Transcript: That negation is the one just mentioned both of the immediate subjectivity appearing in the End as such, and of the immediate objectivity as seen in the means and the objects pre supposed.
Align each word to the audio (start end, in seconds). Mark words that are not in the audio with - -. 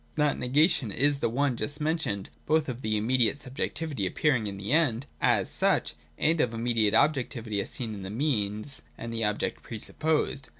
That 0.15 0.39
negation 0.39 0.91
is 0.91 1.19
the 1.19 1.29
one 1.29 1.55
just 1.55 1.79
mentioned 1.79 2.31
both 2.47 2.67
of 2.67 2.81
the 2.81 2.97
immediate 2.97 3.37
subjectivity 3.37 4.07
appearing 4.07 4.47
in 4.47 4.57
the 4.57 4.71
End 4.71 5.05
as 5.21 5.47
such, 5.47 5.93
and 6.17 6.41
of 6.41 6.49
the 6.49 6.57
immediate 6.57 6.95
objectivity 6.95 7.61
as 7.61 7.69
seen 7.69 7.93
in 7.93 8.01
the 8.01 8.09
means 8.09 8.81
and 8.97 9.13
the 9.13 9.23
objects 9.23 9.59
pre 9.61 9.77
supposed. 9.77 10.49